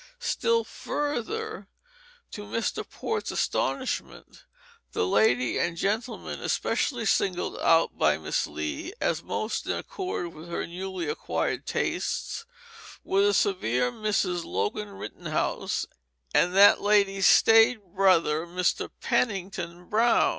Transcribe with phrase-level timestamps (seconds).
[0.17, 1.67] Still further
[2.31, 2.83] to Mr.
[2.89, 4.45] Port's astonishment,
[4.93, 10.49] the lady and gentleman especially singled out by Miss Lee as most in accord with
[10.49, 12.47] her newly acquired tastes
[13.03, 14.43] were the severe Mrs.
[14.43, 15.85] Logan Rittenhouse
[16.33, 18.89] and that lady's staid brother, Mr.
[19.01, 20.21] Pennington Brown.